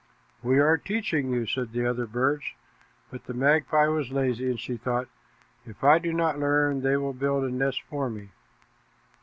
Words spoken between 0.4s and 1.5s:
"We are teaching you,"